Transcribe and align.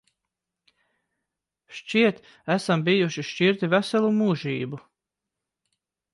Šķiet, 1.79 2.21
esam 2.57 2.87
bijuši 2.89 3.27
šķirti 3.29 3.71
veselu 3.75 4.11
mūžību. 4.19 4.83